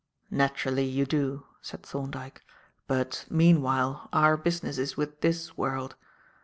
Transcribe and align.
"Naturally 0.31 0.83
you 0.85 1.05
do," 1.05 1.45
said 1.61 1.83
Thorndyke, 1.83 2.41
"but, 2.87 3.27
meanwhile, 3.29 4.09
our 4.11 4.35
business 4.35 4.79
is 4.79 4.97
with 4.97 5.21
this 5.21 5.55
world. 5.55 5.95